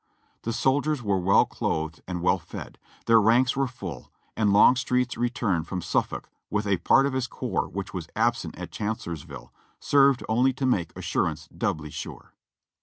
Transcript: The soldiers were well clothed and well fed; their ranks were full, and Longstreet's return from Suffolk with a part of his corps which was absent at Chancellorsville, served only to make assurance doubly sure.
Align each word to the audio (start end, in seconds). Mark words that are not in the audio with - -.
The 0.41 0.51
soldiers 0.51 1.03
were 1.03 1.19
well 1.19 1.45
clothed 1.45 2.01
and 2.07 2.23
well 2.23 2.39
fed; 2.39 2.79
their 3.05 3.21
ranks 3.21 3.55
were 3.55 3.67
full, 3.67 4.11
and 4.35 4.51
Longstreet's 4.51 5.15
return 5.15 5.63
from 5.63 5.83
Suffolk 5.83 6.31
with 6.49 6.65
a 6.65 6.77
part 6.77 7.05
of 7.05 7.13
his 7.13 7.27
corps 7.27 7.69
which 7.69 7.93
was 7.93 8.07
absent 8.15 8.55
at 8.57 8.71
Chancellorsville, 8.71 9.53
served 9.79 10.23
only 10.27 10.53
to 10.53 10.65
make 10.65 10.91
assurance 10.97 11.47
doubly 11.55 11.91
sure. 11.91 12.33